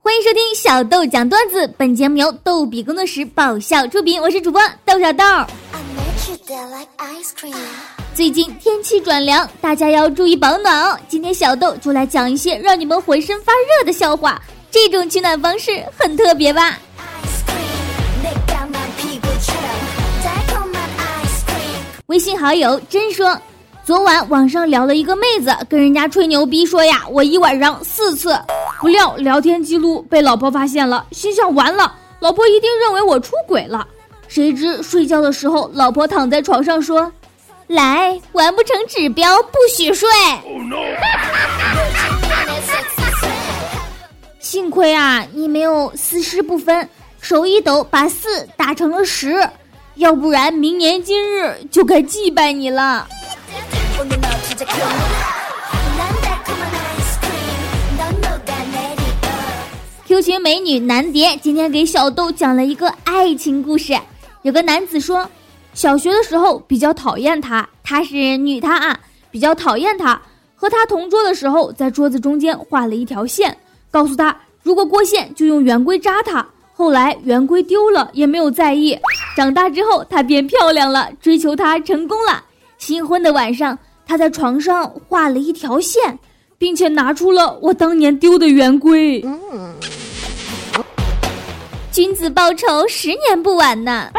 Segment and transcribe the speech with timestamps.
[0.00, 5.24] 欢迎收听小豆讲段子，本节目由逗比工作室爆笑出品，我是主播豆小豆。
[8.14, 10.96] 最近天气转凉，大家要注意保暖哦。
[11.08, 14.40] 今天小豆就来讲一些让你们浑身发热的笑话，
[14.70, 16.78] 这种取暖方式很特别吧？
[22.14, 23.36] 微信好友真说，
[23.84, 28.38] 昨晚网上聊了一个妹子，跟人家吹牛逼说呀，我一晚上四次，
[28.80, 33.84] 不料聊天记录被老婆发现了，心想完了，老婆一定认为我出轨了。
[34.28, 37.12] 谁知睡觉的时候，老婆躺在床上说。
[37.66, 40.08] 来，完不成指标不许睡。
[44.38, 46.88] 幸亏啊，你没有四十不分，
[47.20, 49.44] 手一抖把四打成了十，
[49.96, 53.06] 要不然明年今日就该祭拜你了。
[60.06, 63.96] Q 群美女南蝶今天给小豆讲了一个爱情故事，
[64.42, 65.28] 有个男子说。
[65.74, 69.00] 小学的时候比较讨厌他，他是女他啊，
[69.32, 70.20] 比较讨厌他。
[70.54, 73.56] 和他同桌的时候，在桌子中间画了一条线，
[73.90, 76.46] 告诉他如果过线就用圆规扎他。
[76.76, 78.98] 后来圆规丢了，也没有在意。
[79.36, 82.42] 长大之后，她变漂亮了，追求他成功了。
[82.78, 86.18] 新婚的晚上，他在床上画了一条线，
[86.58, 89.24] 并且拿出了我当年丢的圆规。
[91.92, 94.10] 君子报仇，十年不晚呢。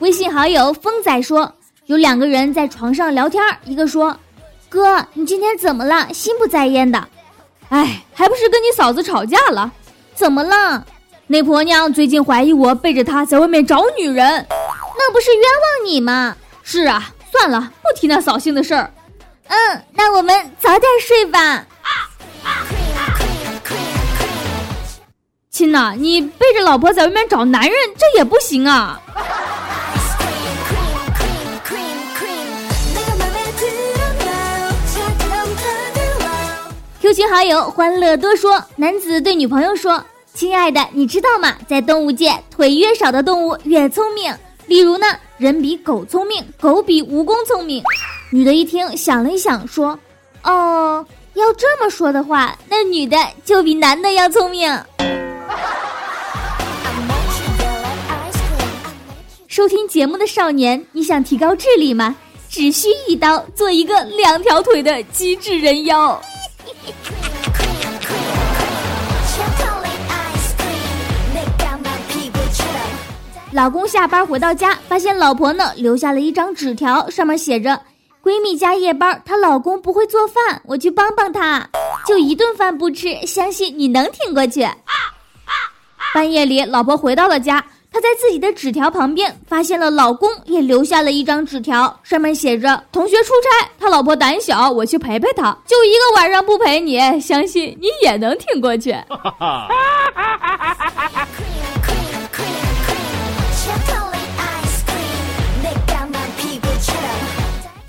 [0.00, 1.52] 微信好友风仔说，
[1.86, 4.16] 有两个人在床上聊天，一个说
[4.68, 6.08] ：“哥，你今天怎么了？
[6.12, 7.08] 心不在焉的。
[7.70, 9.72] ”“哎，还不是跟你嫂子吵架了。
[10.14, 10.84] ”“怎么了
[11.26, 14.26] ？”“那婆娘最近怀疑我背着她在外面找女人。
[14.98, 18.90] ”“那不是冤枉你吗？”“是啊，算了，不提那扫兴的事儿。”
[19.48, 21.64] 嗯，那我们早点睡吧。
[25.50, 29.00] 亲呐，你背着老婆在外面找男人，这也不行啊。
[37.18, 40.00] 群好友欢乐多说，男子对女朋友说
[40.34, 41.56] ：“亲爱的，你知道吗？
[41.66, 44.32] 在动物界，腿越少的动物越聪明。
[44.68, 45.04] 例如呢，
[45.36, 47.82] 人比狗聪明，狗比蜈蚣聪明。”
[48.30, 49.98] 女的一听，想了一想，说
[50.46, 54.72] ：“哦，要这么说的话，那女的就比男的要聪明。”
[59.48, 62.14] 收听节目的少年，你想提高智力吗？
[62.48, 66.22] 只需一刀，做一个两条腿的机智人妖。
[73.52, 77.80] 老公下班回到家，发现老婆呢留下了一张纸条，上面写着。
[78.22, 81.66] 闺蜜加夜班，她老公不会做饭，我去帮帮她，
[82.06, 84.68] 就一顿饭不吃，相信你能挺过去。
[86.14, 87.64] 半夜里，老婆回到了家，
[87.98, 98.94] 她在自己的纸条旁边发现了老公也留下了一张纸条，上面写着：“同学出差，他老婆胆小，我去陪陪他，就一个晚上不陪你，相信你也能挺过去。”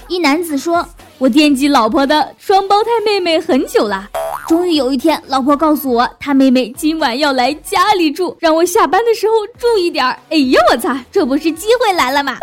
[0.08, 0.84] 一男子说
[1.20, 4.09] ：“我惦记老婆的双胞胎妹妹很久了，
[4.49, 10.17] 终于有一天，老婆告诉我，她妹妹今晚要来家里住，让我下班的时候注意点儿。
[10.31, 12.35] 哎呀，我擦，这不是机会来了吗？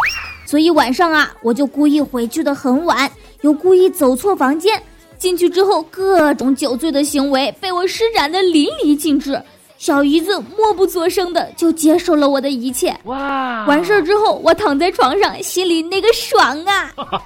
[0.47, 4.81] 所以晚上啊，我就故意回去的很晚，又故意走错房间，
[5.19, 9.43] 进去之后各种酒醉的行为被我施展的淋漓尽致。”
[9.77, 12.97] 小姨子默不作声的就接受了我的一切。
[13.07, 13.67] 哇！
[13.67, 16.65] 完事儿之后，我躺在床上，心里那个爽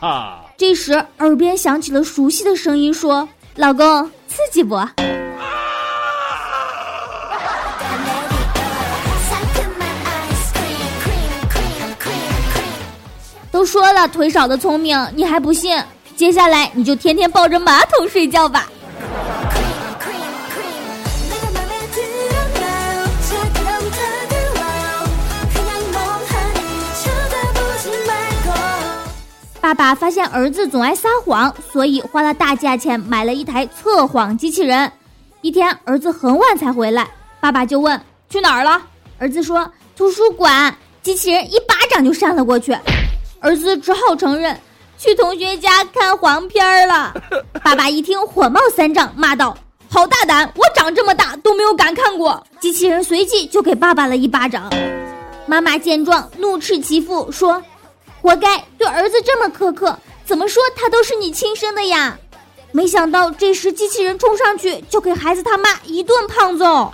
[0.01, 0.41] 啊！
[0.57, 4.77] 这时，耳边响起了熟悉的声音，说：“老公，刺激不？”
[13.51, 15.83] 都说了腿少的聪明，你还不信？
[16.17, 18.67] 接下来你就天天抱着马桶睡觉吧。
[29.71, 34.91] 爸爸发现儿子总爱撒谎，所以花了大价钱买了一台测谎机器人。
[35.43, 37.09] 一天，儿子很晚才回来，
[37.39, 38.83] 爸爸就问去哪儿了。
[39.17, 40.75] 儿子说图书馆。
[41.03, 42.77] 机器人一巴掌就扇了过去，
[43.39, 44.59] 儿子只好承认
[44.99, 47.15] 去同学家看黄片了。
[47.63, 49.57] 爸爸一听火冒三丈，骂道
[49.89, 50.53] ：“好大胆！
[50.57, 54.69] 我长这么大都没有敢看过。”机器人随即就给爸爸了一巴掌。
[55.47, 57.63] 妈妈见状怒斥其父说
[58.21, 62.19] ：“活该，对儿子这么苛刻，怎么说他都是你亲生的呀？”
[62.73, 66.93] 没想到这时机器人冲上去就给孩子他妈一顿胖揍。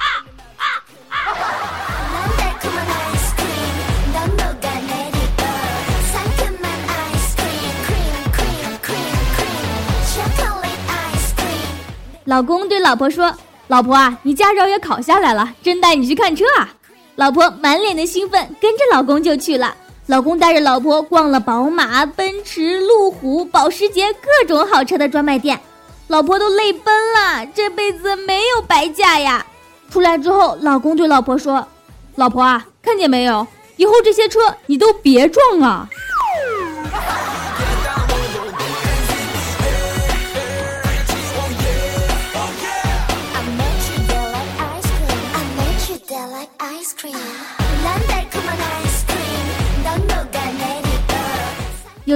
[12.24, 13.32] 老公对老婆说
[13.68, 16.74] ：“老婆啊，你驾照也考下来了，真带你去看车啊！”
[17.14, 19.76] 老婆满脸的兴奋，跟着老公就去了。
[20.06, 25.60] 老公带着老婆逛了宝马、奔驰、路虎、保时捷各种好车的专卖店，
[26.06, 29.44] 老婆都累奔了，这辈子没有白嫁呀！
[29.90, 31.66] 出来之后，老公对老婆说
[32.14, 33.44] ：“老婆啊，看见没有？
[33.76, 35.88] 以后这些车你都别撞啊！”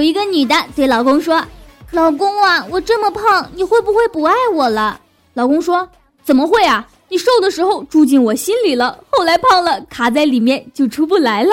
[0.00, 1.44] 有一个女的对老公说
[1.92, 4.98] ：“老公啊，我这么胖，你会不会不爱我了？”
[5.34, 5.86] 老公说
[6.24, 6.88] ：“怎么会啊？
[7.10, 11.52] 你瘦的时候住进我心里了，后来胖了卡在里面就出不来了。”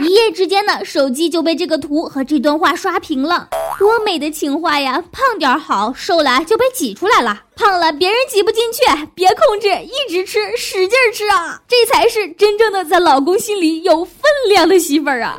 [0.00, 3.50] 一夜之间呢，手机就被这个图和这段话刷屏了。
[3.78, 5.04] 多美的情话呀！
[5.12, 7.42] 胖点好，瘦了就被挤出来了。
[7.56, 8.80] 胖了别人挤不进去，
[9.14, 11.60] 别控制，一直吃，使劲吃啊！
[11.68, 15.36] 这才是真正的在老公心里有分量的媳妇儿啊！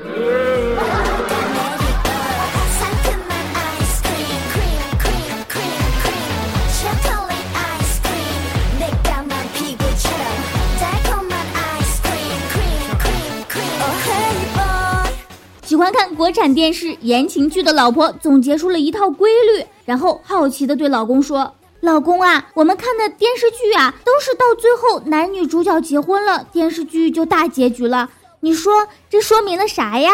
[16.20, 28.10] 国产电视言情剧的老婆总结出了一套规律，然后好奇的对老公说：“老公啊，我们看的电视剧啊，都是到最后男女主角结婚了，电视剧就大结局了。
[28.42, 30.12] 你说这说明了啥呀？”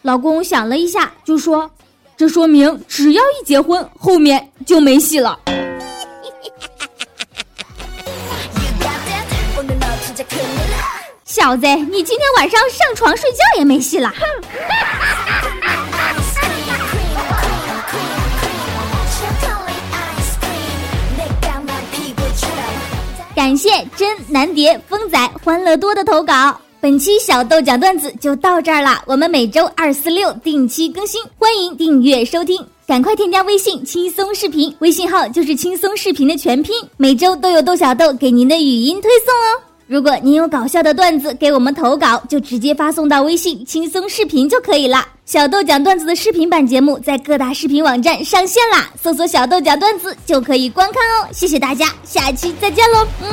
[0.00, 1.70] 老公想了一下，就说
[2.16, 5.38] ：“这说明只要一结婚，后面就没戏了。”
[11.22, 14.10] 小子，你今天晚上上床睡觉也没戏了。
[23.38, 26.60] 感谢真南蝶风仔欢乐多的投稿。
[26.80, 32.60] 本期小豆讲段子就到这儿了，我们每周二、四、六定期更新，欢迎订阅收听。
[32.84, 39.67] 赶快添加微信轻松视频，微信号就是轻松视频的全拼，每周都有豆小豆给您的语音推送哦。
[39.88, 45.02] 如果您有搞笑的段子给我们投稿，就直接发送到微信“轻松视频”就可以了。
[45.24, 51.28] 小豆讲段子的视频版节目在各大视频网站上线啦，搜索“小豆讲段子”就可以观看哦。
[51.32, 53.06] 谢谢大家，下期再见喽！
[53.22, 53.28] 嗯。